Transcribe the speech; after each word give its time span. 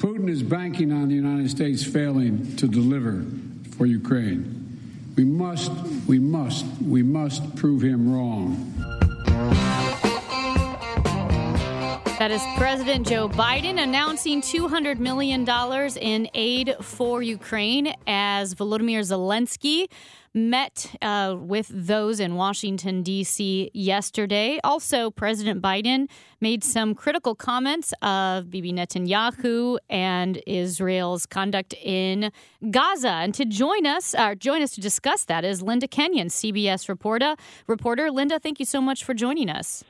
Putin 0.00 0.30
is 0.30 0.42
banking 0.42 0.92
on 0.92 1.08
the 1.08 1.14
United 1.14 1.50
States 1.50 1.84
failing 1.84 2.56
to 2.56 2.66
deliver 2.66 3.22
for 3.76 3.84
Ukraine. 3.84 5.12
We 5.14 5.24
must, 5.24 5.70
we 6.06 6.18
must, 6.18 6.64
we 6.80 7.02
must 7.02 7.54
prove 7.54 7.82
him 7.82 8.10
wrong. 8.10 8.72
That 12.20 12.32
is 12.32 12.42
President 12.58 13.08
Joe 13.08 13.30
Biden 13.30 13.82
announcing 13.82 14.42
$200 14.42 14.98
million 14.98 15.48
in 15.96 16.28
aid 16.34 16.76
for 16.82 17.22
Ukraine 17.22 17.94
as 18.06 18.54
Volodymyr 18.54 19.00
Zelensky 19.00 19.86
met 20.34 20.94
uh, 21.00 21.34
with 21.38 21.70
those 21.72 22.20
in 22.20 22.34
Washington, 22.34 23.02
D.C. 23.02 23.70
yesterday. 23.72 24.60
Also, 24.62 25.10
President 25.10 25.62
Biden 25.62 26.10
made 26.42 26.62
some 26.62 26.94
critical 26.94 27.34
comments 27.34 27.94
of 28.02 28.50
Bibi 28.50 28.74
Netanyahu 28.74 29.78
and 29.88 30.42
Israel's 30.46 31.24
conduct 31.24 31.72
in 31.82 32.30
Gaza. 32.70 33.12
And 33.12 33.32
to 33.32 33.46
join 33.46 33.86
us, 33.86 34.14
uh, 34.14 34.34
join 34.34 34.60
us 34.60 34.72
to 34.72 34.82
discuss 34.82 35.24
that 35.24 35.46
is 35.46 35.62
Linda 35.62 35.88
Kenyon, 35.88 36.28
CBS 36.28 36.86
reporter. 36.86 37.34
Reporter 37.66 38.10
Linda, 38.10 38.38
thank 38.38 38.60
you 38.60 38.66
so 38.66 38.82
much 38.82 39.04
for 39.04 39.14
joining 39.14 39.48
us. 39.48 39.82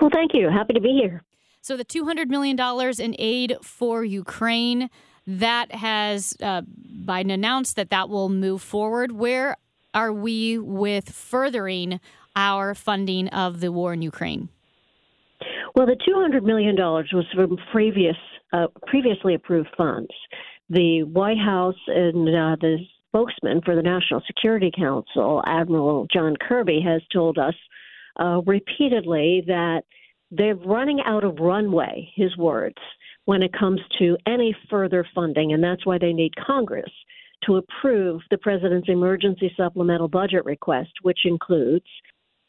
Well, 0.00 0.10
thank 0.12 0.32
you. 0.34 0.48
Happy 0.48 0.74
to 0.74 0.80
be 0.80 0.98
here. 1.00 1.22
So, 1.60 1.76
the 1.76 1.84
$200 1.84 2.28
million 2.28 2.58
in 2.98 3.16
aid 3.18 3.56
for 3.62 4.04
Ukraine 4.04 4.90
that 5.26 5.72
has 5.72 6.36
uh, 6.42 6.62
Biden 7.04 7.32
announced 7.32 7.76
that 7.76 7.90
that 7.90 8.08
will 8.08 8.28
move 8.28 8.62
forward. 8.62 9.12
Where 9.12 9.56
are 9.94 10.12
we 10.12 10.58
with 10.58 11.10
furthering 11.10 12.00
our 12.34 12.74
funding 12.74 13.28
of 13.28 13.60
the 13.60 13.70
war 13.70 13.92
in 13.92 14.02
Ukraine? 14.02 14.48
Well, 15.74 15.86
the 15.86 15.96
$200 15.96 16.42
million 16.42 16.76
was 16.76 17.26
from 17.34 17.56
previous, 17.70 18.16
uh, 18.52 18.66
previously 18.86 19.34
approved 19.34 19.68
funds. 19.76 20.10
The 20.68 21.02
White 21.04 21.38
House 21.38 21.76
and 21.86 22.28
uh, 22.28 22.56
the 22.60 22.78
spokesman 23.08 23.60
for 23.64 23.74
the 23.74 23.82
National 23.82 24.22
Security 24.26 24.70
Council, 24.76 25.42
Admiral 25.46 26.06
John 26.12 26.36
Kirby, 26.36 26.80
has 26.84 27.02
told 27.12 27.38
us 27.38 27.54
uh, 28.20 28.40
repeatedly 28.46 29.44
that 29.46 29.82
they're 30.30 30.54
running 30.54 31.00
out 31.04 31.24
of 31.24 31.38
runway, 31.38 32.10
his 32.14 32.36
words, 32.36 32.78
when 33.24 33.42
it 33.42 33.52
comes 33.52 33.80
to 33.98 34.16
any 34.26 34.56
further 34.70 35.06
funding, 35.14 35.52
and 35.52 35.62
that's 35.62 35.86
why 35.86 35.98
they 35.98 36.12
need 36.12 36.34
Congress 36.36 36.90
to 37.44 37.56
approve 37.56 38.20
the 38.30 38.38
president's 38.38 38.88
emergency 38.88 39.52
supplemental 39.56 40.08
budget 40.08 40.44
request, 40.44 40.90
which 41.02 41.20
includes 41.24 41.84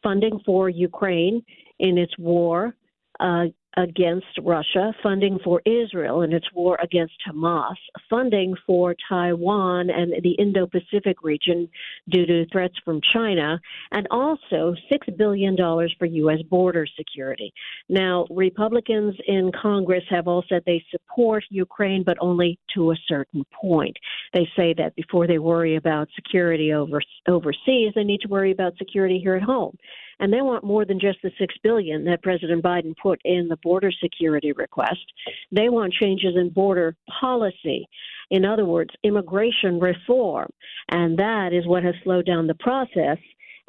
funding 0.01 0.39
for 0.45 0.69
Ukraine 0.69 1.43
in 1.79 1.97
its 1.97 2.17
war 2.17 2.75
uh, 3.19 3.45
against 3.77 4.27
Russia, 4.41 4.93
funding 5.01 5.39
for 5.43 5.61
Israel 5.65 6.21
in 6.21 6.33
its 6.33 6.45
war 6.53 6.77
against 6.81 7.15
Hamas, 7.27 7.75
funding 8.09 8.55
for 8.65 8.95
Taiwan 9.09 9.89
and 9.89 10.13
the 10.23 10.31
Indo 10.31 10.67
Pacific 10.67 11.23
region 11.23 11.67
due 12.09 12.25
to 12.25 12.45
threats 12.51 12.75
from 12.85 13.01
China, 13.01 13.59
and 13.91 14.07
also 14.11 14.75
$6 14.91 15.17
billion 15.17 15.55
for 15.97 16.05
U.S. 16.05 16.41
border 16.49 16.85
security. 16.97 17.53
Now, 17.89 18.27
Republicans 18.29 19.15
in 19.27 19.51
Congress 19.59 20.03
have 20.09 20.27
all 20.27 20.43
said 20.47 20.63
they 20.65 20.83
support 20.91 21.43
Ukraine, 21.49 22.03
but 22.03 22.17
only 22.19 22.59
to 22.75 22.91
a 22.91 22.95
certain 23.07 23.43
point. 23.59 23.97
They 24.33 24.47
say 24.55 24.73
that 24.77 24.95
before 24.95 25.27
they 25.27 25.39
worry 25.39 25.75
about 25.75 26.09
security 26.15 26.73
over, 26.73 27.01
overseas, 27.27 27.93
they 27.95 28.03
need 28.03 28.21
to 28.21 28.27
worry 28.27 28.51
about 28.51 28.77
security 28.77 29.19
here 29.19 29.35
at 29.35 29.43
home 29.43 29.77
and 30.19 30.31
they 30.31 30.41
want 30.41 30.63
more 30.63 30.85
than 30.85 30.99
just 30.99 31.19
the 31.23 31.31
six 31.39 31.55
billion 31.63 32.05
that 32.05 32.23
President 32.23 32.63
Biden 32.63 32.95
put 33.01 33.19
in 33.23 33.47
the 33.47 33.57
border 33.57 33.91
security 33.91 34.51
request. 34.51 35.05
They 35.51 35.69
want 35.69 35.93
changes 35.93 36.35
in 36.35 36.49
border 36.49 36.95
policy. 37.19 37.87
In 38.31 38.45
other 38.45 38.65
words, 38.65 38.91
immigration 39.03 39.79
reform, 39.79 40.49
and 40.89 41.17
that 41.17 41.53
is 41.53 41.67
what 41.67 41.83
has 41.83 41.95
slowed 42.03 42.25
down 42.25 42.47
the 42.47 42.55
process 42.55 43.17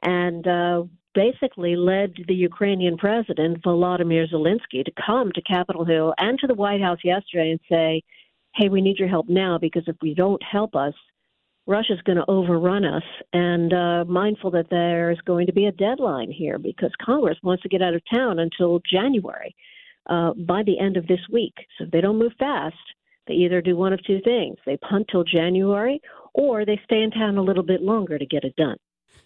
and 0.02 0.46
uh, 0.46 0.84
basically 1.14 1.76
led 1.76 2.14
the 2.28 2.34
Ukrainian 2.34 2.96
president 2.96 3.62
Volodymyr 3.62 4.26
Zelensky 4.32 4.84
to 4.84 4.92
come 5.06 5.32
to 5.32 5.42
Capitol 5.42 5.84
Hill 5.84 6.14
and 6.18 6.38
to 6.38 6.46
the 6.46 6.54
White 6.54 6.80
House 6.80 6.98
yesterday 7.04 7.50
and 7.50 7.60
say, 7.68 8.02
"Hey, 8.54 8.68
we 8.68 8.80
need 8.80 8.98
your 8.98 9.08
help 9.08 9.28
now 9.28 9.58
because 9.58 9.84
if 9.86 9.96
we 10.02 10.14
don't 10.14 10.42
help 10.42 10.74
us." 10.74 10.94
Russia's 11.66 12.00
going 12.04 12.18
to 12.18 12.30
overrun 12.30 12.84
us, 12.84 13.02
and 13.32 13.72
uh, 13.72 14.04
mindful 14.06 14.50
that 14.50 14.68
there 14.70 15.10
is 15.10 15.18
going 15.24 15.46
to 15.46 15.52
be 15.52 15.66
a 15.66 15.72
deadline 15.72 16.30
here 16.30 16.58
because 16.58 16.90
Congress 17.04 17.38
wants 17.42 17.62
to 17.62 17.68
get 17.68 17.80
out 17.80 17.94
of 17.94 18.02
town 18.12 18.38
until 18.38 18.80
January 18.90 19.54
uh, 20.10 20.34
by 20.34 20.62
the 20.62 20.78
end 20.78 20.96
of 20.96 21.06
this 21.06 21.20
week. 21.32 21.54
So 21.78 21.84
if 21.84 21.90
they 21.90 22.02
don't 22.02 22.18
move 22.18 22.32
fast, 22.38 22.76
they 23.26 23.34
either 23.34 23.62
do 23.62 23.76
one 23.76 23.94
of 23.94 24.04
two 24.04 24.20
things: 24.24 24.56
they 24.66 24.76
punt 24.76 25.06
till 25.10 25.24
January, 25.24 26.02
or 26.34 26.66
they 26.66 26.78
stay 26.84 27.02
in 27.02 27.10
town 27.10 27.38
a 27.38 27.42
little 27.42 27.62
bit 27.62 27.80
longer 27.80 28.18
to 28.18 28.26
get 28.26 28.44
it 28.44 28.54
done. 28.56 28.76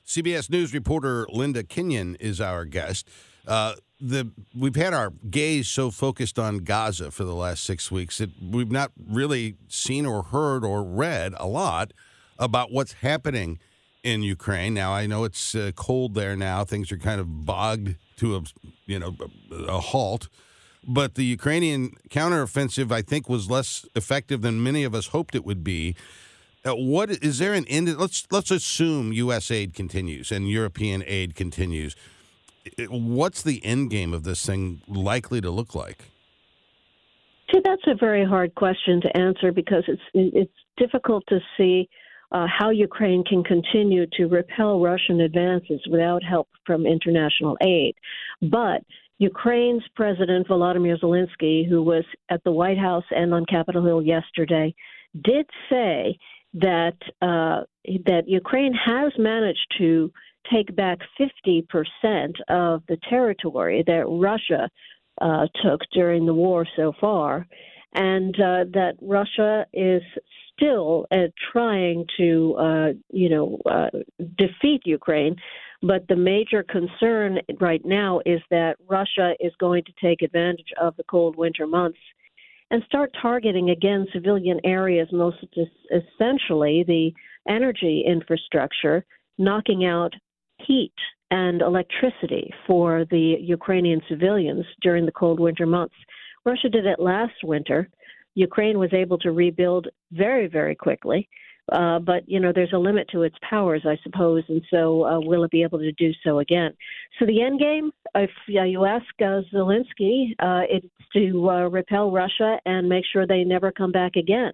CBS 0.07 0.49
News 0.49 0.73
reporter 0.73 1.27
Linda 1.31 1.65
Kenyon 1.65 2.15
is 2.21 2.41
our 2.41 2.65
guest. 2.65 3.09
Uh, 3.49 3.75
the 4.01 4.31
we've 4.57 4.77
had 4.77 4.95
our 4.95 5.13
gaze 5.29 5.67
so 5.67 5.91
focused 5.91 6.39
on 6.39 6.59
Gaza 6.59 7.11
for 7.11 7.25
the 7.25 7.35
last 7.35 7.65
six 7.65 7.91
weeks 7.91 8.19
that 8.19 8.31
we've 8.41 8.71
not 8.71 8.93
really 9.11 9.57
seen 9.67 10.07
or 10.07 10.23
heard 10.23 10.65
or 10.65 10.85
read 10.85 11.35
a 11.37 11.49
lot 11.49 11.93
about 12.39 12.73
what's 12.73 12.95
happening 12.95 13.59
in 14.03 14.23
Ukraine. 14.23 14.75
Now 14.75 14.93
I 14.93 15.07
know 15.07 15.25
it's 15.25 15.55
uh, 15.55 15.73
cold 15.75 16.15
there 16.15 16.37
now; 16.37 16.65
things 16.65 16.93
are 16.93 16.99
kind 16.99 17.21
of 17.21 17.45
bogged 17.45 17.97
to 18.19 18.37
a 18.37 18.43
you 18.87 18.99
know 18.99 19.17
a 19.51 19.81
halt. 19.81 20.29
But 20.87 21.17
the 21.17 21.25
Ukrainian 21.25 21.91
counteroffensive, 22.09 22.91
I 22.91 23.03
think, 23.03 23.29
was 23.29 23.51
less 23.51 23.85
effective 23.95 24.41
than 24.43 24.63
many 24.63 24.85
of 24.85 24.95
us 24.95 25.09
hoped 25.09 25.35
it 25.35 25.45
would 25.45 25.63
be. 25.63 25.95
Uh, 26.65 26.75
what 26.75 27.11
is 27.11 27.39
there 27.39 27.55
an 27.55 27.67
end? 27.67 27.95
Let's 27.99 28.27
let's 28.31 28.51
assume 28.51 29.13
U.S. 29.13 29.51
aid 29.51 29.75
continues 29.75 30.33
and 30.33 30.49
European 30.49 31.05
aid 31.07 31.35
continues. 31.35 31.95
What's 32.89 33.43
the 33.43 33.65
end 33.65 33.91
game 33.91 34.13
of 34.13 34.25
this 34.25 34.45
thing 34.45 34.83
likely 34.87 35.41
to 35.41 35.51
look 35.51 35.75
like? 35.75 36.05
See, 37.53 37.61
that's 37.65 37.87
a 37.87 37.95
very 37.95 38.25
hard 38.25 38.55
question 38.55 39.01
to 39.03 39.17
answer 39.17 39.53
because 39.53 39.85
it's 39.89 40.03
it's 40.15 40.53
difficult 40.77 41.25
to 41.29 41.41
see 41.57 41.89
uh, 42.33 42.47
how 42.47 42.71
Ukraine 42.71 43.25
can 43.25 43.43
continue 43.43 44.07
to 44.15 44.27
repel 44.27 44.81
Russian 44.81 45.21
advances 45.21 45.81
without 45.91 46.23
help 46.23 46.49
from 46.67 46.87
international 46.87 47.57
aid. 47.63 47.95
But 48.43 48.83
Ukraine's 49.19 49.83
President 49.97 50.47
Volodymyr 50.47 51.01
Zelensky, 51.01 51.69
who 51.69 51.83
was 51.83 52.05
at 52.31 52.43
the 52.45 52.53
White 52.53 52.79
House 52.79 53.05
and 53.11 53.35
on 53.35 53.47
Capitol 53.47 53.85
Hill 53.85 54.03
yesterday, 54.03 54.75
did 55.23 55.47
say 55.71 56.19
that 56.55 56.97
uh, 57.21 57.63
that 58.07 58.25
Ukraine 58.27 58.75
has 58.75 59.13
managed 59.19 59.75
to 59.79 60.13
take 60.53 60.75
back 60.75 60.99
50% 61.21 61.65
of 62.49 62.83
the 62.89 62.97
territory 63.09 63.83
that 63.87 64.05
Russia 64.09 64.69
uh, 65.21 65.47
took 65.63 65.81
during 65.93 66.27
the 66.27 66.35
war 66.35 66.67
so 66.77 66.93
far, 67.01 67.47
and 67.95 68.35
uh, 68.37 68.65
that 68.73 68.95
Russia 69.01 69.67
is 69.73 70.03
still 70.55 71.07
uh, 71.11 71.29
trying 71.53 72.05
to, 72.17 72.55
uh, 72.59 72.89
you 73.11 73.29
know, 73.29 73.59
uh, 73.71 73.89
defeat 74.37 74.83
Ukraine. 74.85 75.37
But 75.81 76.09
the 76.09 76.17
major 76.17 76.65
concern 76.65 77.39
right 77.61 77.85
now 77.85 78.21
is 78.27 78.41
that 78.51 78.77
Russia 78.89 79.35
is 79.39 79.53
going 79.61 79.85
to 79.85 79.93
take 80.03 80.23
advantage 80.23 80.73
of 80.81 80.97
the 80.97 81.05
cold 81.05 81.37
winter 81.37 81.67
months 81.67 81.99
and 82.71 82.83
start 82.85 83.15
targeting 83.21 83.71
again 83.71 84.07
civilian 84.13 84.61
areas, 84.65 85.09
most 85.13 85.39
essentially 85.91 86.85
the 86.87 87.13
energy 87.49 88.05
infrastructure, 88.07 89.05
knocking 89.39 89.87
out 89.87 90.13
heat 90.67 90.93
and 91.31 91.63
electricity 91.63 92.51
for 92.67 93.05
the 93.11 93.37
Ukrainian 93.41 94.01
civilians 94.09 94.65
during 94.83 95.07
the 95.07 95.13
cold 95.13 95.39
winter 95.41 95.67
months. 95.67 95.95
Russia 96.49 96.69
did 96.69 96.87
it 96.87 96.99
last 96.99 97.39
winter 97.45 97.81
Ukraine 98.39 98.79
was 98.79 98.93
able 98.93 99.19
to 99.19 99.33
rebuild 99.33 99.89
very, 100.13 100.47
very 100.47 100.77
quickly. 100.77 101.29
Uh, 101.73 101.99
but 101.99 102.27
you 102.27 102.41
know, 102.41 102.53
there's 102.55 102.73
a 102.73 102.79
limit 102.79 103.07
to 103.13 103.25
its 103.25 103.37
powers, 103.49 103.83
I 103.85 103.99
suppose, 104.03 104.43
and 104.49 104.63
so 104.71 105.05
uh, 105.05 105.21
will 105.21 105.45
it 105.45 105.51
be 105.51 105.63
able 105.63 105.81
to 105.81 105.93
do 105.93 106.13
so 106.25 106.39
again? 106.39 106.73
So 107.19 107.27
the 107.27 107.43
end 107.43 107.61
game, 107.61 107.91
if 108.15 108.31
uh, 108.57 108.63
you 108.63 108.87
ask 108.87 109.05
uh, 109.21 109.43
Zelensky, 109.53 110.31
uh, 110.39 110.63
it's 110.71 110.87
to 111.15 111.51
uh, 111.51 111.69
repel 111.69 112.11
Russia 112.11 112.59
and 112.65 112.89
make 112.89 113.05
sure 113.13 113.27
they 113.27 113.45
never 113.45 113.71
come 113.71 113.93
back 113.93 114.17
again. 114.17 114.53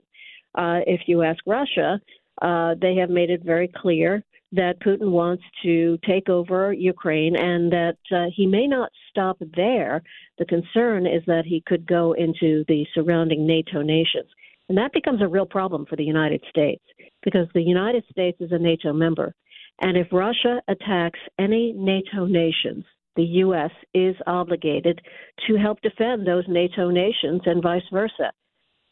If 0.57 1.03
you 1.07 1.23
ask 1.23 1.39
Russia, 1.47 2.01
they 2.43 2.97
have 2.97 3.11
made 3.11 3.31
it 3.31 3.45
very 3.45 3.69
clear 3.69 4.25
that 4.55 4.81
Putin 4.81 5.11
wants 5.11 5.43
to 5.63 5.99
take 6.07 6.29
over 6.29 6.73
Ukraine 6.73 7.37
and 7.37 7.73
that 7.73 7.97
uh, 8.13 8.27
he 8.35 8.47
may 8.47 8.67
not 8.67 8.91
stop 9.11 9.37
there. 9.57 10.03
The 10.39 10.45
concern 10.45 11.07
is 11.07 11.23
that 11.27 11.45
he 11.45 11.63
could 11.67 11.87
go 11.87 12.13
into 12.13 12.65
the 12.69 12.87
surrounding 12.95 13.47
NATO 13.47 13.83
nations. 13.83 14.29
And 14.69 14.79
that 14.79 14.93
becomes 14.93 15.21
a 15.23 15.29
real 15.29 15.47
problem 15.47 15.87
for 15.87 15.97
the 15.97 16.05
United 16.05 16.43
States 16.49 16.83
because 17.23 17.47
the 17.55 17.63
United 17.63 18.05
States 18.11 18.41
is 18.41 18.53
a 18.53 18.59
NATO 18.59 18.93
member. 18.93 19.35
And 19.81 19.97
if 19.97 20.07
Russia 20.13 20.61
attacks 20.69 21.19
any 21.39 21.73
NATO 21.77 22.27
nations, 22.27 22.85
the 23.17 23.25
U.S. 23.25 23.71
is 23.93 24.17
obligated 24.27 25.01
to 25.47 25.57
help 25.57 25.81
defend 25.83 26.27
those 26.27 26.45
NATO 26.49 26.91
nations 26.91 27.43
and 27.45 27.63
vice 27.63 27.83
versa. 27.93 28.33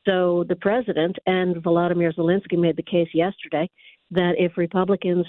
So 0.06 0.44
the 0.49 0.56
president 0.56 1.17
and 1.26 1.56
Volodymyr 1.56 2.14
Zelensky 2.14 2.59
made 2.59 2.76
the 2.76 2.82
case 2.82 3.09
yesterday 3.14 3.70
that 4.11 4.35
if 4.38 4.56
Republicans 4.56 5.26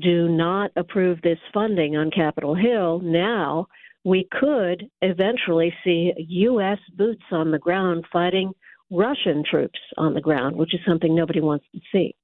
do 0.00 0.28
not 0.28 0.70
approve 0.76 1.20
this 1.22 1.38
funding 1.52 1.96
on 1.96 2.10
Capitol 2.10 2.54
Hill 2.54 3.00
now, 3.00 3.66
we 4.04 4.28
could 4.30 4.88
eventually 5.02 5.72
see 5.82 6.12
U.S. 6.16 6.78
boots 6.94 7.22
on 7.30 7.50
the 7.50 7.58
ground 7.58 8.04
fighting 8.12 8.52
Russian 8.90 9.42
troops 9.48 9.78
on 9.96 10.14
the 10.14 10.20
ground, 10.20 10.56
which 10.56 10.74
is 10.74 10.80
something 10.86 11.14
nobody 11.14 11.40
wants 11.40 11.64
to 11.72 11.80
see. 11.90 12.14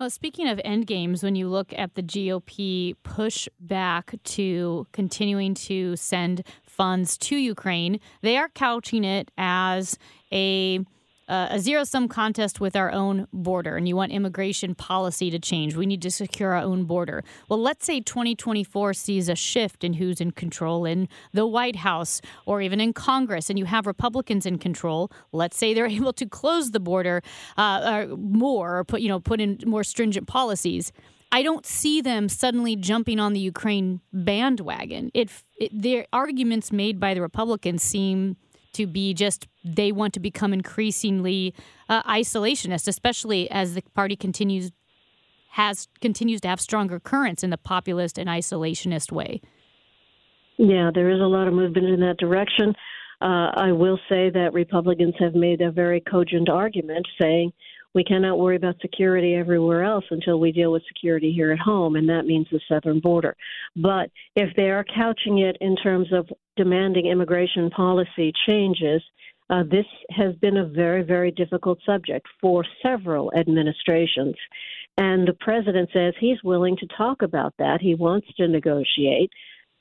Well, 0.00 0.10
speaking 0.10 0.48
of 0.48 0.60
end 0.64 0.86
games, 0.86 1.22
when 1.22 1.36
you 1.36 1.48
look 1.48 1.72
at 1.76 1.94
the 1.94 2.02
GOP 2.02 2.96
push 3.04 3.48
back 3.60 4.14
to 4.24 4.86
continuing 4.92 5.54
to 5.54 5.94
send 5.96 6.44
funds 6.64 7.16
to 7.18 7.36
Ukraine, 7.36 8.00
they 8.20 8.36
are 8.36 8.48
couching 8.48 9.04
it 9.04 9.30
as 9.38 9.96
a 10.32 10.80
uh, 11.28 11.48
a 11.50 11.58
zero 11.58 11.84
sum 11.84 12.08
contest 12.08 12.60
with 12.60 12.76
our 12.76 12.92
own 12.92 13.26
border 13.32 13.76
and 13.76 13.88
you 13.88 13.96
want 13.96 14.12
immigration 14.12 14.74
policy 14.74 15.30
to 15.30 15.38
change. 15.38 15.76
We 15.76 15.86
need 15.86 16.02
to 16.02 16.10
secure 16.10 16.52
our 16.52 16.62
own 16.62 16.84
border. 16.84 17.24
Well, 17.48 17.60
let's 17.60 17.86
say 17.86 18.00
2024 18.00 18.94
sees 18.94 19.28
a 19.28 19.34
shift 19.34 19.84
in 19.84 19.94
who's 19.94 20.20
in 20.20 20.32
control 20.32 20.84
in 20.84 21.08
the 21.32 21.46
White 21.46 21.76
House 21.76 22.20
or 22.46 22.60
even 22.60 22.80
in 22.80 22.92
Congress, 22.92 23.48
and 23.48 23.58
you 23.58 23.64
have 23.64 23.86
Republicans 23.86 24.46
in 24.46 24.58
control. 24.58 25.10
Let's 25.32 25.56
say 25.56 25.74
they're 25.74 25.86
able 26.00 26.12
to 26.14 26.26
close 26.26 26.70
the 26.72 26.80
border 26.80 27.22
uh, 27.56 28.06
more 28.16 28.78
or 28.78 28.84
put, 28.84 29.00
you 29.00 29.08
know, 29.08 29.20
put 29.20 29.40
in 29.40 29.58
more 29.66 29.84
stringent 29.84 30.26
policies. 30.26 30.92
I 31.32 31.42
don't 31.42 31.66
see 31.66 32.00
them 32.00 32.28
suddenly 32.28 32.76
jumping 32.76 33.18
on 33.18 33.32
the 33.32 33.40
Ukraine 33.40 34.00
bandwagon. 34.12 35.10
It, 35.14 35.30
it 35.58 35.70
their 35.72 36.06
arguments 36.12 36.70
made 36.70 37.00
by 37.00 37.12
the 37.12 37.20
Republicans 37.20 37.82
seem 37.82 38.36
to 38.74 38.86
be 38.86 39.14
just 39.14 39.46
they 39.64 39.92
want 39.92 40.14
to 40.14 40.20
become 40.20 40.52
increasingly 40.52 41.54
uh, 41.88 42.02
isolationist, 42.02 42.88
especially 42.88 43.50
as 43.50 43.74
the 43.74 43.82
party 43.94 44.16
continues 44.16 44.70
has 45.50 45.86
continues 46.00 46.40
to 46.40 46.48
have 46.48 46.60
stronger 46.60 46.98
currents 46.98 47.44
in 47.44 47.50
the 47.50 47.56
populist 47.56 48.18
and 48.18 48.28
isolationist 48.28 49.12
way. 49.12 49.40
Yeah, 50.58 50.90
there 50.92 51.10
is 51.10 51.20
a 51.20 51.26
lot 51.26 51.48
of 51.48 51.54
movement 51.54 51.86
in 51.86 52.00
that 52.00 52.16
direction. 52.18 52.74
Uh, 53.20 53.50
I 53.54 53.72
will 53.72 53.98
say 54.08 54.30
that 54.30 54.52
Republicans 54.52 55.14
have 55.18 55.34
made 55.34 55.60
a 55.60 55.70
very 55.70 56.00
cogent 56.00 56.48
argument 56.48 57.06
saying 57.20 57.52
we 57.94 58.04
cannot 58.04 58.38
worry 58.38 58.56
about 58.56 58.80
security 58.80 59.34
everywhere 59.34 59.84
else 59.84 60.04
until 60.10 60.40
we 60.40 60.52
deal 60.52 60.72
with 60.72 60.82
security 60.86 61.32
here 61.32 61.52
at 61.52 61.58
home, 61.58 61.96
and 61.96 62.08
that 62.08 62.26
means 62.26 62.46
the 62.50 62.60
southern 62.68 63.00
border. 63.00 63.36
But 63.76 64.10
if 64.34 64.54
they 64.56 64.70
are 64.70 64.84
couching 64.84 65.38
it 65.38 65.56
in 65.60 65.76
terms 65.76 66.12
of 66.12 66.28
demanding 66.56 67.06
immigration 67.06 67.70
policy 67.70 68.32
changes, 68.46 69.02
uh, 69.50 69.62
this 69.62 69.86
has 70.10 70.34
been 70.36 70.56
a 70.56 70.66
very, 70.66 71.02
very 71.02 71.30
difficult 71.30 71.78
subject 71.84 72.26
for 72.40 72.64
several 72.82 73.32
administrations. 73.36 74.34
And 74.96 75.28
the 75.28 75.36
president 75.40 75.90
says 75.92 76.14
he's 76.18 76.42
willing 76.42 76.76
to 76.78 76.86
talk 76.96 77.22
about 77.22 77.54
that. 77.58 77.80
He 77.80 77.94
wants 77.94 78.26
to 78.36 78.48
negotiate. 78.48 79.30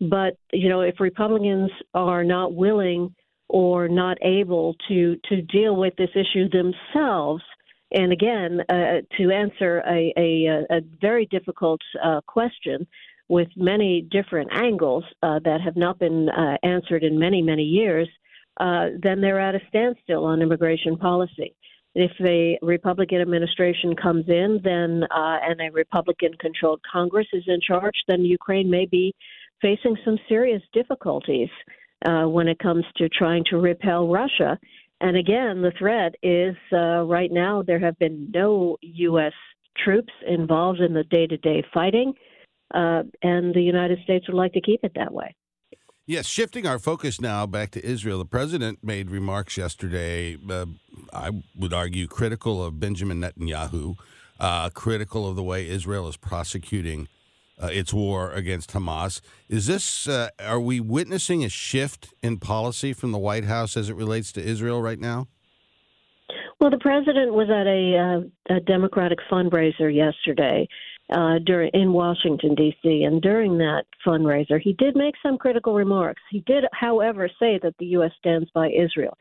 But, 0.02 0.38
you 0.52 0.70
know, 0.70 0.82
if 0.82 1.00
Republicans 1.00 1.72
are 1.94 2.24
not 2.24 2.54
willing 2.54 3.16
or 3.48 3.88
not 3.88 4.18
able 4.22 4.76
to, 4.88 5.16
to 5.30 5.42
deal 5.44 5.76
with 5.76 5.94
this 5.98 6.10
issue 6.16 6.50
themselves, 6.50 7.44
and 7.94 8.12
again, 8.12 8.62
uh, 8.70 9.02
to 9.18 9.32
answer 9.32 9.84
a, 9.88 10.14
a, 10.18 10.78
a 10.78 10.82
very 11.02 11.26
difficult 11.28 11.82
uh, 12.04 12.22
question 12.28 12.88
with 13.30 13.48
many 13.56 14.02
different 14.12 14.50
angles 14.52 15.04
uh, 15.22 15.40
that 15.46 15.62
have 15.62 15.76
not 15.76 16.00
been 16.00 16.30
uh, 16.30 16.58
answered 16.64 17.04
in 17.04 17.18
many, 17.18 17.42
many 17.42 17.64
years, 17.64 18.08
uh, 18.60 18.88
then 19.02 19.22
they're 19.22 19.40
at 19.40 19.56
a 19.56 19.62
standstill 19.70 20.26
on 20.26 20.42
immigration 20.42 20.98
policy. 20.98 21.56
If 21.96 22.12
a 22.22 22.58
Republican 22.66 23.22
administration 23.22 23.96
comes 23.96 24.26
in, 24.28 24.60
then 24.64 25.04
uh, 25.12 25.38
and 25.48 25.62
a 25.62 25.72
Republican-controlled 25.72 26.82
Congress 26.92 27.28
is 27.34 27.44
in 27.48 27.60
charge, 27.62 27.96
then 28.08 28.22
Ukraine 28.26 28.70
may 28.70 28.86
be 28.86 29.14
facing 29.62 29.96
some 30.04 30.18
serious 30.28 30.62
difficulties 30.74 31.50
when 32.06 32.50
it 32.50 32.60
comes 32.60 32.84
to 32.98 33.08
trying 33.08 33.46
to 33.50 33.58
repel 33.58 34.08
Russia 34.08 34.60
and 35.04 35.18
again, 35.18 35.62
the 35.62 35.74
threat 35.78 36.16
is 36.24 36.56
uh, 36.72 37.04
right 37.04 37.30
now 37.30 37.62
there 37.62 37.78
have 37.78 38.00
been 38.00 38.32
no 38.34 38.78
U.S. 38.82 39.34
troops 39.84 40.14
involved 40.26 40.80
in 40.80 40.94
the 40.94 41.04
day 41.04 41.28
to 41.28 41.36
day 41.36 41.62
fighting, 41.74 42.14
uh, 42.74 43.04
and 43.22 43.54
the 43.54 43.62
United 43.62 44.00
States 44.06 44.26
would 44.30 44.38
like 44.38 44.54
to 44.54 44.62
keep 44.62 44.80
it 44.82 44.94
that 44.96 45.14
way. 45.14 45.36
Yes, 46.06 46.26
shifting 46.26 46.66
our 46.66 46.80
focus 46.80 47.20
now 47.20 47.46
back 47.46 47.72
to 47.72 47.86
Israel. 47.86 48.18
The 48.18 48.26
president 48.26 48.80
made 48.82 49.12
remarks 49.12 49.58
yesterday, 49.58 50.38
uh, 50.50 50.68
I 51.12 51.32
would 51.54 51.74
argue, 51.74 52.08
critical 52.08 52.64
of 52.64 52.80
Benjamin 52.80 53.20
Netanyahu, 53.20 53.98
uh, 54.40 54.70
critical 54.70 55.28
of 55.30 55.36
the 55.36 55.44
way 55.44 55.68
Israel 55.68 56.08
is 56.08 56.16
prosecuting 56.16 57.10
uh, 57.64 57.68
its 57.68 57.94
war 57.94 58.32
against 58.32 58.74
Hamas. 58.74 59.22
Is 59.48 59.68
this, 59.68 60.08
uh, 60.08 60.30
are 60.40 60.60
we 60.60 60.80
witnessing 60.80 61.44
a 61.44 61.50
shift 61.50 62.14
in 62.22 62.38
policy 62.38 62.92
from 62.92 63.12
the 63.12 63.18
White 63.18 63.46
House 63.46 63.78
as 63.78 63.90
it 63.90 63.96
relates 63.96 64.32
to 64.34 64.44
Israel 64.44 64.82
right 64.82 65.00
now? 65.00 65.28
Well, 66.60 66.70
the 66.70 66.78
president 66.78 67.34
was 67.34 67.50
at 67.50 67.68
a, 67.68 68.32
uh, 68.52 68.56
a 68.56 68.60
Democratic 68.60 69.20
fundraiser 69.32 69.94
yesterday 69.94 70.68
uh, 71.12 71.40
during 71.46 71.70
in 71.74 71.92
Washington 71.94 72.56
D.C. 72.56 73.04
and 73.04 73.22
during 73.22 73.58
that 73.58 73.84
fundraiser, 74.06 74.60
he 74.60 74.74
did 74.74 74.96
make 74.96 75.16
some 75.22 75.38
critical 75.38 75.74
remarks. 75.74 76.22
He 76.32 76.40
did, 76.42 76.64
however, 76.74 77.30
say 77.40 77.60
that 77.62 77.76
the 77.78 77.88
U.S. 77.88 78.12
stands 78.20 78.50
by 78.54 78.70
Israel. 78.70 79.18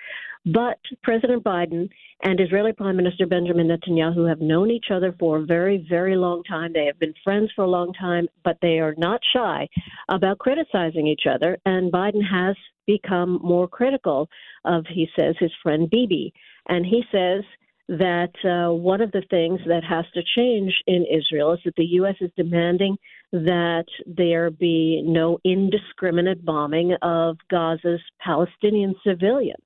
But 0.47 0.79
President 1.03 1.45
Biden 1.45 1.89
and 2.23 2.41
Israeli 2.41 2.73
Prime 2.73 2.97
Minister 2.97 3.27
Benjamin 3.27 3.69
Netanyahu 3.69 4.29
have 4.29 4.41
known 4.41 4.71
each 4.71 4.87
other 4.93 5.15
for 5.19 5.39
a 5.39 5.45
very, 5.45 5.87
very 5.89 6.17
long 6.17 6.43
time. 6.45 6.73
They 6.73 6.87
have 6.87 6.99
been 6.99 7.15
friends 7.23 7.51
for 7.55 7.63
a 7.63 7.71
long 7.71 7.93
time, 7.93 8.29
but 8.45 8.59
they 8.61 8.79
are 8.79 8.95
not 8.99 9.21
shy 9.35 9.69
about 10.09 10.39
criticizing 10.39 11.07
each 11.07 11.27
other. 11.33 11.59
And 11.65 11.93
Biden 11.93 12.23
has 12.29 12.57
become 12.87 13.39
more 13.43 13.69
critical 13.69 14.29
of, 14.65 14.85
he 14.89 15.09
says, 15.19 15.37
his 15.39 15.53
friend 15.63 15.89
Bibi. 15.89 16.33
And 16.69 16.85
he 16.85 17.03
says 17.13 17.45
that 17.89 18.33
uh, 18.45 18.73
one 18.73 19.01
of 19.01 19.13
the 19.13 19.23
things 19.29 19.61
that 19.67 19.83
has 19.85 20.05
to 20.15 20.23
change 20.37 20.73
in 20.87 21.05
Israel 21.05 21.53
is 21.53 21.61
that 21.65 21.75
the 21.77 21.85
U.S. 21.85 22.15
is 22.21 22.31
demanding 22.37 22.97
that 23.33 23.87
there 24.07 24.51
be 24.51 25.03
no 25.05 25.39
indiscriminate 25.45 26.45
bombing 26.45 26.95
of 27.03 27.37
Gaza's 27.51 28.01
Palestinian 28.21 28.95
civilians. 29.07 29.65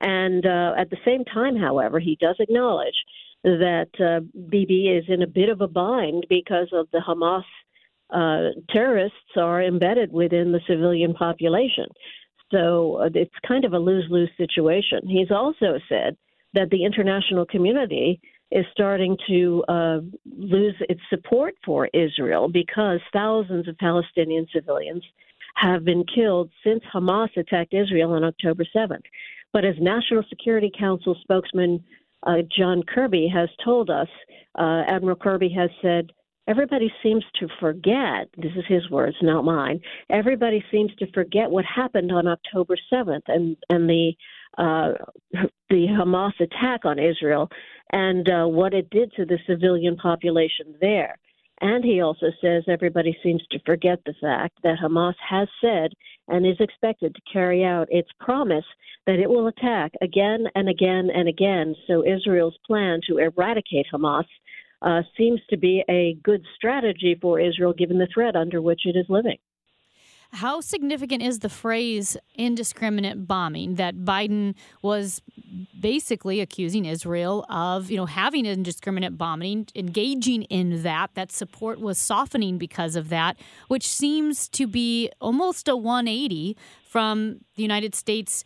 And 0.00 0.44
uh, 0.44 0.74
at 0.76 0.90
the 0.90 0.98
same 1.04 1.24
time, 1.24 1.56
however, 1.56 1.98
he 1.98 2.18
does 2.20 2.36
acknowledge 2.38 2.94
that 3.42 3.88
uh, 4.00 4.20
Bibi 4.48 4.88
is 4.88 5.04
in 5.08 5.22
a 5.22 5.26
bit 5.26 5.48
of 5.48 5.60
a 5.60 5.68
bind 5.68 6.26
because 6.28 6.68
of 6.72 6.88
the 6.92 6.98
Hamas 6.98 7.44
uh, 8.10 8.60
terrorists 8.70 9.36
are 9.36 9.62
embedded 9.62 10.12
within 10.12 10.52
the 10.52 10.60
civilian 10.68 11.14
population. 11.14 11.86
So 12.52 12.98
uh, 13.02 13.08
it's 13.14 13.34
kind 13.46 13.64
of 13.64 13.72
a 13.72 13.78
lose 13.78 14.06
lose 14.10 14.30
situation. 14.36 15.00
He's 15.06 15.30
also 15.30 15.78
said 15.88 16.16
that 16.56 16.70
the 16.70 16.84
international 16.84 17.46
community 17.46 18.20
is 18.50 18.64
starting 18.72 19.16
to 19.28 19.64
uh, 19.68 19.98
lose 20.36 20.74
its 20.88 21.00
support 21.10 21.54
for 21.64 21.88
Israel 21.92 22.48
because 22.48 23.00
thousands 23.12 23.68
of 23.68 23.76
Palestinian 23.78 24.46
civilians 24.52 25.04
have 25.56 25.84
been 25.84 26.04
killed 26.12 26.50
since 26.64 26.82
Hamas 26.92 27.34
attacked 27.36 27.74
Israel 27.74 28.12
on 28.12 28.24
October 28.24 28.64
7th. 28.74 29.02
But 29.52 29.64
as 29.64 29.74
National 29.80 30.22
Security 30.28 30.70
Council 30.76 31.16
spokesman 31.22 31.82
uh, 32.22 32.42
John 32.56 32.82
Kirby 32.82 33.28
has 33.32 33.48
told 33.64 33.90
us, 33.90 34.08
uh, 34.58 34.82
Admiral 34.86 35.16
Kirby 35.16 35.48
has 35.50 35.70
said, 35.82 36.10
everybody 36.48 36.92
seems 37.02 37.24
to 37.40 37.48
forget, 37.60 38.28
this 38.36 38.52
is 38.56 38.64
his 38.68 38.88
words, 38.90 39.16
not 39.22 39.44
mine, 39.44 39.80
everybody 40.10 40.64
seems 40.70 40.94
to 40.96 41.10
forget 41.12 41.50
what 41.50 41.64
happened 41.64 42.12
on 42.12 42.26
October 42.26 42.76
7th 42.92 43.22
and, 43.28 43.56
and 43.68 43.88
the 43.88 44.12
uh, 44.58 44.92
the 45.70 45.86
Hamas 45.88 46.38
attack 46.40 46.84
on 46.84 46.98
Israel, 46.98 47.48
and 47.92 48.28
uh, 48.28 48.46
what 48.46 48.74
it 48.74 48.90
did 48.90 49.12
to 49.16 49.24
the 49.24 49.38
civilian 49.46 49.96
population 49.96 50.74
there. 50.80 51.16
And 51.60 51.82
he 51.84 52.02
also 52.02 52.26
says 52.40 52.64
everybody 52.68 53.16
seems 53.22 53.42
to 53.50 53.58
forget 53.64 54.00
the 54.04 54.14
fact 54.20 54.58
that 54.62 54.78
Hamas 54.82 55.14
has 55.26 55.48
said 55.60 55.92
and 56.28 56.46
is 56.46 56.60
expected 56.60 57.14
to 57.14 57.32
carry 57.32 57.64
out 57.64 57.88
its 57.90 58.10
promise 58.20 58.64
that 59.06 59.18
it 59.18 59.30
will 59.30 59.46
attack 59.46 59.92
again 60.02 60.44
and 60.54 60.68
again 60.68 61.08
and 61.14 61.28
again. 61.28 61.74
So 61.86 62.04
Israel's 62.04 62.58
plan 62.66 63.00
to 63.08 63.18
eradicate 63.18 63.86
Hamas 63.92 64.26
uh, 64.82 65.02
seems 65.16 65.40
to 65.48 65.56
be 65.56 65.82
a 65.88 66.18
good 66.22 66.44
strategy 66.54 67.16
for 67.20 67.40
Israel 67.40 67.72
given 67.72 67.98
the 67.98 68.08
threat 68.12 68.36
under 68.36 68.60
which 68.60 68.82
it 68.84 68.96
is 68.96 69.06
living. 69.08 69.38
How 70.32 70.60
significant 70.60 71.22
is 71.22 71.38
the 71.38 71.48
phrase 71.48 72.16
indiscriminate 72.34 73.26
bombing 73.26 73.76
that 73.76 73.96
Biden 73.98 74.54
was 74.82 75.22
basically 75.78 76.40
accusing 76.40 76.84
Israel 76.84 77.46
of, 77.48 77.90
you 77.90 77.96
know, 77.96 78.06
having 78.06 78.44
indiscriminate 78.44 79.16
bombing, 79.16 79.66
engaging 79.74 80.42
in 80.44 80.82
that, 80.82 81.10
that 81.14 81.32
support 81.32 81.80
was 81.80 81.98
softening 81.98 82.58
because 82.58 82.96
of 82.96 83.08
that, 83.08 83.36
which 83.68 83.86
seems 83.86 84.48
to 84.50 84.66
be 84.66 85.10
almost 85.20 85.68
a 85.68 85.76
180 85.76 86.56
from 86.84 87.40
the 87.56 87.62
United 87.62 87.94
States 87.94 88.44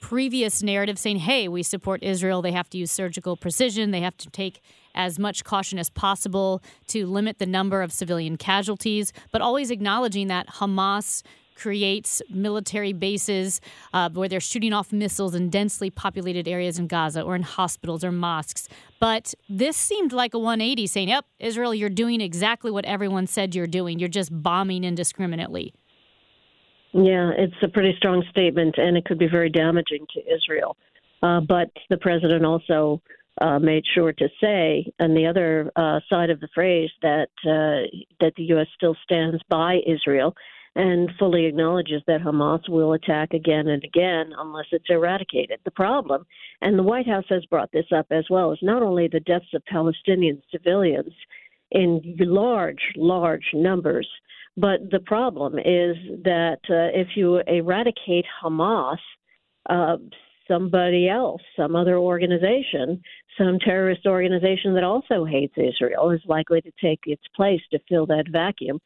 previous 0.00 0.62
narrative 0.62 0.98
saying, 0.98 1.18
hey, 1.18 1.46
we 1.46 1.62
support 1.62 2.02
Israel. 2.02 2.42
They 2.42 2.52
have 2.52 2.68
to 2.70 2.78
use 2.78 2.90
surgical 2.90 3.36
precision. 3.36 3.90
They 3.90 4.00
have 4.00 4.16
to 4.18 4.30
take 4.30 4.60
as 4.94 5.18
much 5.18 5.44
caution 5.44 5.78
as 5.78 5.90
possible 5.90 6.62
to 6.88 7.06
limit 7.06 7.38
the 7.38 7.46
number 7.46 7.82
of 7.82 7.92
civilian 7.92 8.36
casualties, 8.36 9.12
but 9.30 9.40
always 9.40 9.70
acknowledging 9.70 10.28
that 10.28 10.48
Hamas 10.48 11.22
creates 11.60 12.22
military 12.30 12.94
bases 12.94 13.60
uh, 13.92 14.08
where 14.10 14.28
they're 14.28 14.40
shooting 14.40 14.72
off 14.72 14.92
missiles 14.92 15.34
in 15.34 15.50
densely 15.50 15.90
populated 15.90 16.48
areas 16.48 16.78
in 16.78 16.86
Gaza 16.86 17.20
or 17.20 17.36
in 17.36 17.42
hospitals 17.42 18.02
or 18.02 18.10
mosques. 18.10 18.66
But 18.98 19.34
this 19.48 19.76
seemed 19.76 20.12
like 20.12 20.32
a 20.32 20.38
180 20.38 20.86
saying, 20.86 21.08
yep, 21.10 21.26
Israel, 21.38 21.74
you're 21.74 21.90
doing 21.90 22.22
exactly 22.22 22.70
what 22.70 22.86
everyone 22.86 23.26
said 23.26 23.54
you're 23.54 23.66
doing. 23.66 23.98
You're 23.98 24.08
just 24.08 24.30
bombing 24.42 24.84
indiscriminately. 24.84 25.74
Yeah, 26.92 27.30
it's 27.36 27.54
a 27.62 27.68
pretty 27.68 27.94
strong 27.96 28.24
statement, 28.30 28.76
and 28.76 28.96
it 28.96 29.04
could 29.04 29.18
be 29.18 29.28
very 29.28 29.50
damaging 29.50 30.06
to 30.14 30.20
Israel. 30.34 30.76
Uh, 31.22 31.40
but 31.40 31.70
the 31.88 31.96
president 31.96 32.44
also 32.44 33.00
uh, 33.40 33.58
made 33.58 33.84
sure 33.94 34.12
to 34.12 34.28
say, 34.40 34.90
on 34.98 35.14
the 35.14 35.26
other 35.26 35.70
uh, 35.76 36.00
side 36.08 36.30
of 36.30 36.40
the 36.40 36.48
phrase, 36.54 36.90
that 37.02 37.28
uh, 37.44 37.86
that 38.20 38.32
the 38.36 38.44
U.S. 38.44 38.66
still 38.74 38.96
stands 39.04 39.40
by 39.48 39.80
Israel 39.86 40.34
and 40.76 41.10
fully 41.18 41.46
acknowledges 41.46 42.02
that 42.06 42.20
Hamas 42.20 42.68
will 42.68 42.92
attack 42.92 43.34
again 43.34 43.66
and 43.68 43.82
again 43.82 44.32
unless 44.38 44.66
it's 44.70 44.88
eradicated. 44.88 45.58
The 45.64 45.70
problem, 45.72 46.24
and 46.60 46.78
the 46.78 46.84
White 46.84 47.08
House 47.08 47.24
has 47.28 47.44
brought 47.46 47.72
this 47.72 47.86
up 47.94 48.06
as 48.10 48.24
well, 48.30 48.52
is 48.52 48.58
not 48.62 48.82
only 48.82 49.08
the 49.08 49.20
deaths 49.20 49.52
of 49.52 49.64
Palestinian 49.66 50.42
civilians 50.50 51.12
in 51.72 52.16
large, 52.18 52.92
large 52.96 53.50
numbers, 53.52 54.08
but 54.56 54.90
the 54.90 55.00
problem 55.00 55.58
is 55.58 55.96
that 56.24 56.60
uh, 56.68 56.90
if 56.98 57.08
you 57.16 57.36
eradicate 57.46 58.26
Hamas, 58.42 58.98
uh, 59.68 59.96
somebody 60.48 61.08
else, 61.08 61.40
some 61.56 61.76
other 61.76 61.96
organization, 61.96 63.00
some 63.38 63.58
terrorist 63.60 64.06
organization 64.06 64.74
that 64.74 64.84
also 64.84 65.24
hates 65.24 65.54
Israel 65.56 66.10
is 66.10 66.20
likely 66.26 66.60
to 66.60 66.72
take 66.82 67.00
its 67.04 67.22
place 67.36 67.60
to 67.70 67.78
fill 67.88 68.06
that 68.06 68.24
vacuum. 68.30 68.80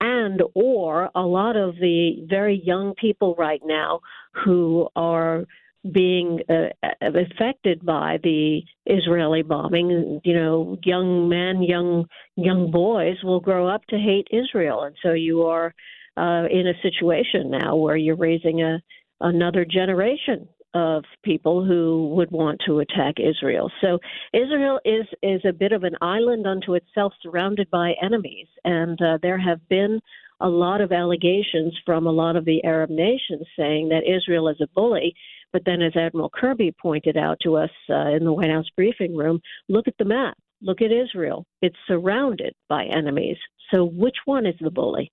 And 0.00 0.42
or 0.54 1.10
a 1.14 1.20
lot 1.20 1.56
of 1.56 1.74
the 1.76 2.24
very 2.28 2.62
young 2.64 2.94
people 2.94 3.34
right 3.38 3.60
now 3.64 4.00
who 4.44 4.88
are 4.96 5.44
being 5.92 6.40
uh, 6.48 6.68
affected 7.00 7.84
by 7.84 8.18
the 8.22 8.62
Israeli 8.86 9.42
bombing. 9.42 10.20
You 10.24 10.34
know, 10.34 10.78
young 10.84 11.28
men, 11.28 11.62
young 11.62 12.06
young 12.36 12.70
boys 12.70 13.16
will 13.22 13.40
grow 13.40 13.68
up 13.68 13.82
to 13.88 13.96
hate 13.96 14.28
Israel, 14.30 14.82
and 14.82 14.94
so 15.02 15.12
you 15.12 15.42
are 15.42 15.74
uh, 16.16 16.44
in 16.50 16.66
a 16.66 16.80
situation 16.82 17.50
now 17.50 17.76
where 17.76 17.96
you're 17.96 18.16
raising 18.16 18.62
a 18.62 18.80
another 19.20 19.64
generation 19.64 20.48
of 20.72 21.04
people 21.24 21.64
who 21.64 22.12
would 22.14 22.30
want 22.30 22.60
to 22.64 22.78
attack 22.78 23.14
Israel. 23.18 23.70
So 23.80 23.98
Israel 24.32 24.80
is 24.84 25.06
is 25.22 25.40
a 25.44 25.52
bit 25.52 25.72
of 25.72 25.82
an 25.84 25.96
island 26.00 26.46
unto 26.46 26.74
itself, 26.74 27.12
surrounded 27.22 27.70
by 27.70 27.94
enemies, 28.02 28.46
and 28.64 29.00
uh, 29.00 29.18
there 29.22 29.38
have 29.38 29.66
been 29.68 30.00
a 30.40 30.48
lot 30.48 30.80
of 30.80 30.92
allegations 30.92 31.78
from 31.84 32.06
a 32.06 32.12
lot 32.12 32.36
of 32.36 32.44
the 32.44 32.64
Arab 32.64 32.90
nations 32.90 33.46
saying 33.58 33.90
that 33.90 34.02
Israel 34.06 34.48
is 34.48 34.60
a 34.60 34.68
bully 34.74 35.14
but 35.52 35.62
then, 35.64 35.82
as 35.82 35.96
Admiral 35.96 36.30
Kirby 36.30 36.72
pointed 36.80 37.16
out 37.16 37.38
to 37.42 37.56
us 37.56 37.70
uh, 37.88 38.10
in 38.10 38.24
the 38.24 38.32
White 38.32 38.50
House 38.50 38.68
briefing 38.76 39.16
room, 39.16 39.40
look 39.68 39.88
at 39.88 39.94
the 39.98 40.04
map. 40.04 40.36
Look 40.62 40.82
at 40.82 40.92
Israel. 40.92 41.46
It's 41.62 41.76
surrounded 41.86 42.54
by 42.68 42.84
enemies. 42.84 43.36
So, 43.72 43.84
which 43.84 44.16
one 44.24 44.46
is 44.46 44.54
the 44.60 44.70
bully? 44.70 45.10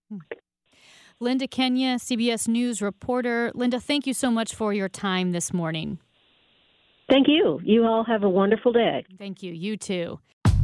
Linda 1.19 1.47
Kenyon, 1.47 1.97
CBS 1.97 2.47
News 2.47 2.81
reporter. 2.81 3.51
Linda, 3.55 3.79
thank 3.79 4.05
you 4.05 4.13
so 4.13 4.29
much 4.29 4.53
for 4.53 4.73
your 4.73 4.89
time 4.89 5.31
this 5.31 5.51
morning. 5.51 5.99
Thank 7.09 7.27
you. 7.27 7.59
You 7.63 7.85
all 7.85 8.03
have 8.03 8.23
a 8.23 8.29
wonderful 8.29 8.73
day. 8.73 9.05
Thank 9.17 9.41
you. 9.41 9.53
You 9.53 9.77
too. 9.77 10.19